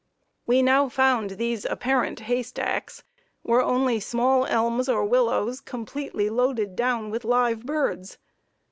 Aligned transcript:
We 0.47 0.63
now 0.63 0.89
found 0.89 1.29
these 1.37 1.63
apparent 1.63 2.21
haystacks 2.21 3.03
were 3.43 3.61
only 3.61 3.99
small 3.99 4.47
elms 4.47 4.89
or 4.89 5.05
willows 5.05 5.59
completely 5.61 6.27
loaded 6.27 6.75
down 6.75 7.11
with 7.11 7.23
live 7.23 7.67
birds. 7.67 8.17